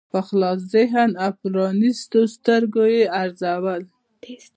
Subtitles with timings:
[0.13, 3.81] په خلاص ذهن او پرانیستو سترګو یې ارزول.